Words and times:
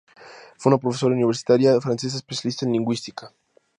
Fue 0.57 0.71
una 0.71 0.79
profesora 0.79 1.13
universitaria 1.13 1.79
francesa 1.79 2.17
especialista 2.17 2.65
en 2.65 2.71
lingüística. 2.71 3.31